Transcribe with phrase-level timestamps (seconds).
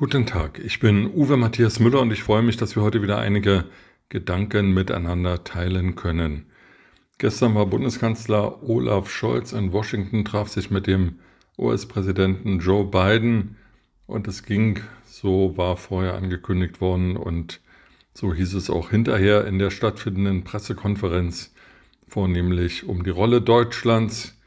[0.00, 3.18] Guten Tag, ich bin Uwe Matthias Müller und ich freue mich, dass wir heute wieder
[3.18, 3.66] einige
[4.08, 6.46] Gedanken miteinander teilen können.
[7.18, 11.18] Gestern war Bundeskanzler Olaf Scholz in Washington, traf sich mit dem
[11.58, 13.58] US-Präsidenten Joe Biden
[14.06, 17.60] und es ging, so war vorher angekündigt worden und
[18.14, 21.54] so hieß es auch hinterher in der stattfindenden Pressekonferenz,
[22.08, 24.40] vornehmlich um die Rolle Deutschlands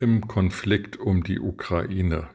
[0.00, 2.28] im Konflikt um die Ukraine.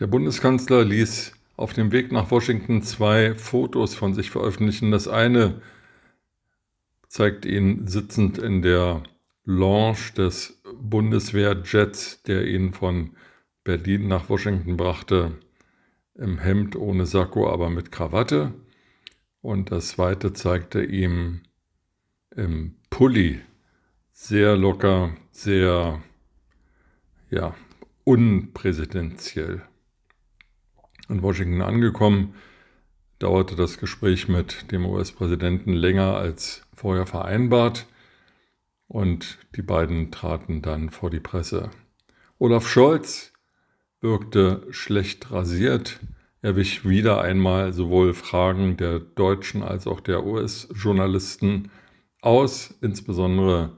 [0.00, 4.92] Der Bundeskanzler ließ auf dem Weg nach Washington zwei Fotos von sich veröffentlichen.
[4.92, 5.60] Das eine
[7.08, 9.02] zeigt ihn sitzend in der
[9.44, 13.16] Lounge des Bundeswehrjets, der ihn von
[13.64, 15.32] Berlin nach Washington brachte,
[16.14, 18.54] im Hemd ohne Sakko, aber mit Krawatte.
[19.40, 21.42] Und das zweite zeigte ihm
[22.36, 23.40] im Pulli,
[24.12, 26.00] sehr locker, sehr,
[27.30, 27.56] ja,
[28.04, 29.62] unpräsidentiell.
[31.08, 32.34] In Washington angekommen,
[33.18, 37.86] dauerte das Gespräch mit dem US-Präsidenten länger als vorher vereinbart
[38.86, 41.70] und die beiden traten dann vor die Presse.
[42.38, 43.32] Olaf Scholz
[44.00, 46.00] wirkte schlecht rasiert.
[46.40, 51.70] Er wich wieder einmal sowohl Fragen der deutschen als auch der US-Journalisten
[52.20, 53.72] aus, insbesondere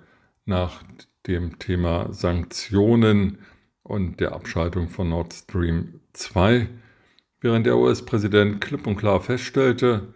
[0.44, 0.82] nach
[1.26, 3.38] dem Thema Sanktionen
[3.82, 6.68] und der Abschaltung von Nord Stream 2
[7.40, 10.14] während der US-Präsident klipp und klar feststellte,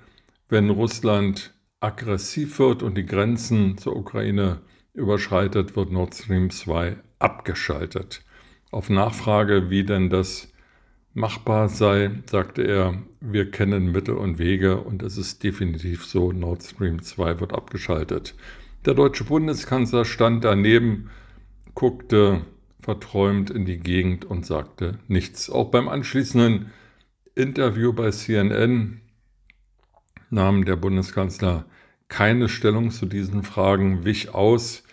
[0.49, 4.61] wenn Russland aggressiv wird und die Grenzen zur Ukraine
[4.93, 8.25] überschreitet, wird Nord Stream 2 abgeschaltet.
[8.71, 10.53] Auf Nachfrage, wie denn das
[11.15, 16.63] machbar sei, sagte er, wir kennen Mittel und Wege und es ist definitiv so, Nord
[16.63, 18.35] Stream 2 wird abgeschaltet.
[18.85, 21.11] Der deutsche Bundeskanzler stand daneben,
[21.75, 22.43] guckte
[22.81, 25.49] verträumt in die Gegend und sagte nichts.
[25.49, 26.71] Auch beim anschließenden
[27.37, 29.01] Interview bei CNN
[30.31, 31.65] nahm der Bundeskanzler
[32.07, 34.85] keine Stellung zu diesen Fragen, wich aus.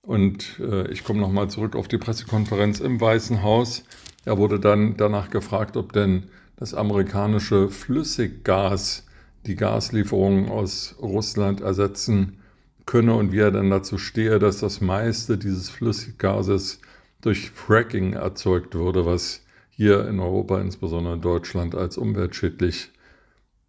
[0.00, 3.84] Und äh, ich komme nochmal zurück auf die Pressekonferenz im Weißen Haus.
[4.24, 9.06] Er wurde dann danach gefragt, ob denn das amerikanische Flüssiggas
[9.46, 12.38] die Gaslieferungen aus Russland ersetzen
[12.86, 16.80] könne und wie er dann dazu stehe, dass das meiste dieses Flüssiggases
[17.20, 19.41] durch Fracking erzeugt würde, was
[19.74, 22.90] hier in Europa, insbesondere in Deutschland, als umweltschädlich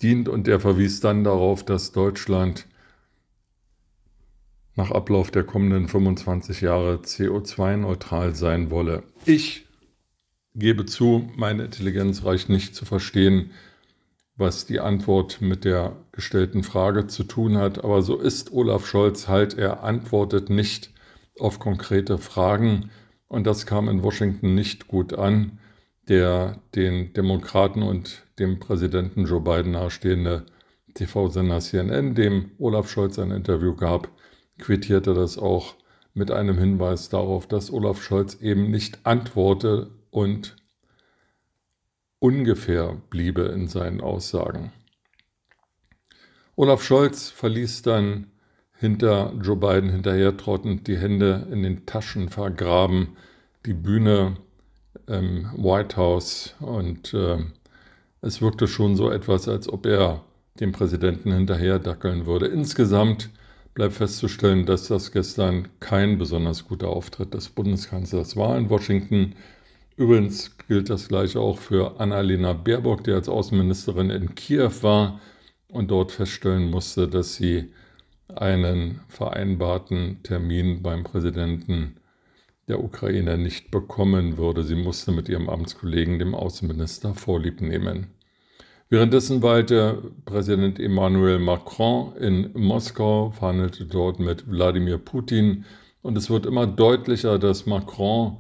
[0.02, 0.28] dient.
[0.28, 2.68] Und der verwies dann darauf, dass Deutschland
[4.76, 9.04] nach Ablauf der kommenden 25 Jahre CO2-neutral sein wolle.
[9.26, 9.66] Ich
[10.56, 13.52] gebe zu, meine Intelligenz reicht nicht zu verstehen,
[14.36, 17.84] was die Antwort mit der gestellten Frage zu tun hat.
[17.84, 20.92] Aber so ist Olaf Scholz halt, er antwortet nicht
[21.40, 22.90] auf konkrete Fragen.
[23.28, 25.60] Und das kam in Washington nicht gut an
[26.10, 30.46] der den Demokraten und dem Präsidenten Joe Biden nahestehende
[30.96, 34.10] TV-Sender CNN, dem Olaf Scholz ein Interview gab,
[34.60, 35.76] quittierte das auch
[36.14, 40.56] mit einem Hinweis darauf, dass Olaf Scholz eben nicht antworte und
[42.20, 44.72] ungefähr bliebe in seinen Aussagen.
[46.56, 48.28] Olaf Scholz verließ dann
[48.78, 53.18] hinter Joe Biden hinterhertrottend, die Hände in den Taschen vergraben,
[53.66, 54.38] die Bühne
[55.08, 57.38] im White House und äh,
[58.22, 60.24] es wirkte schon so etwas, als ob er
[60.60, 62.48] dem Präsidenten hinterher dackeln würde.
[62.48, 63.30] Insgesamt
[63.74, 69.36] bleibt festzustellen, dass das gestern kein besonders guter Auftritt des Bundeskanzlers war in Washington.
[69.98, 75.20] Übrigens gilt das gleiche auch für Annalena Baerbock, die als Außenministerin in Kiew war
[75.68, 77.72] und dort feststellen musste, dass sie
[78.36, 81.98] einen vereinbarten Termin beim Präsidenten
[82.68, 84.64] der Ukraine nicht bekommen würde.
[84.64, 88.08] Sie musste mit ihrem Amtskollegen, dem Außenminister, Vorlieb nehmen.
[88.90, 95.66] Währenddessen weilte Präsident Emmanuel Macron in Moskau, verhandelte dort mit Wladimir Putin
[96.04, 98.38] und es wird immer deutlicher, dass Macron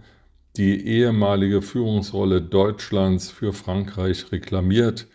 [0.56, 5.07] die ehemalige Führungsrolle Deutschlands für Frankreich reklamiert,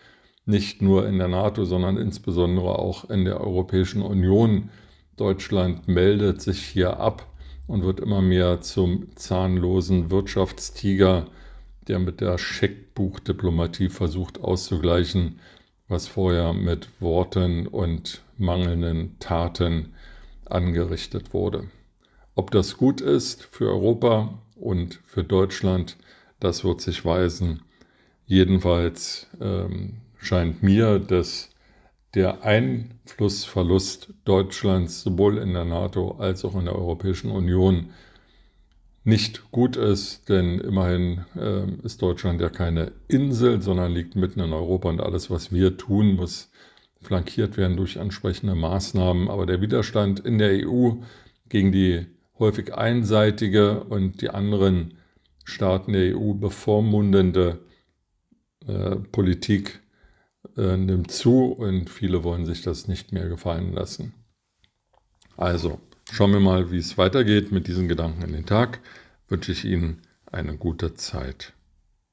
[0.44, 4.70] nicht nur in der NATO, sondern insbesondere auch in der Europäischen Union.
[5.16, 7.27] Deutschland meldet sich hier ab
[7.68, 11.28] und wird immer mehr zum zahnlosen Wirtschaftstiger,
[11.86, 15.38] der mit der Scheckbuchdiplomatie versucht auszugleichen,
[15.86, 19.94] was vorher mit Worten und mangelnden Taten
[20.46, 21.70] angerichtet wurde.
[22.34, 25.96] Ob das gut ist für Europa und für Deutschland,
[26.40, 27.62] das wird sich weisen.
[28.26, 31.50] Jedenfalls ähm, scheint mir, dass
[32.14, 37.90] der Einflussverlust Deutschlands sowohl in der NATO als auch in der Europäischen Union
[39.04, 44.52] nicht gut ist, denn immerhin äh, ist Deutschland ja keine Insel, sondern liegt mitten in
[44.52, 46.50] Europa und alles, was wir tun, muss
[47.00, 49.28] flankiert werden durch entsprechende Maßnahmen.
[49.28, 50.92] Aber der Widerstand in der EU
[51.48, 52.06] gegen die
[52.38, 54.98] häufig einseitige und die anderen
[55.44, 57.60] Staaten der EU bevormundende
[58.66, 59.80] äh, Politik
[60.56, 64.14] äh, nimmt zu und viele wollen sich das nicht mehr gefallen lassen.
[65.36, 65.80] Also,
[66.10, 68.80] schauen wir mal, wie es weitergeht mit diesen Gedanken in den Tag.
[69.28, 71.52] Wünsche ich Ihnen eine gute Zeit.